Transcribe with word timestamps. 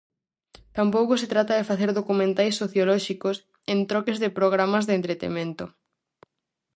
Tampouco 0.77 1.13
se 1.21 1.27
trata 1.33 1.53
de 1.59 1.67
facer 1.69 1.89
documentais 1.99 2.57
sociolóxicos 2.61 3.35
en 3.73 3.79
troques 3.89 4.17
de 4.23 4.33
programas 4.37 4.83
de 4.85 4.93
entretemento. 4.99 5.65